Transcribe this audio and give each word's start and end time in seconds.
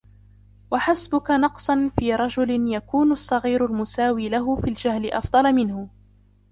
وَحَسْبُك 0.71 1.31
نَقْصًا 1.31 1.91
فِي 1.99 2.15
رَجُلٍ 2.15 2.73
يَكُونُ 2.73 3.11
الصَّغِيرُ 3.11 3.65
الْمُسَاوِي 3.65 4.29
لَهُ 4.29 4.55
فِي 4.55 4.67
الْجَهْلِ 4.69 5.11
أَفْضَلَ 5.13 5.53
مِنْهُ 5.53 5.89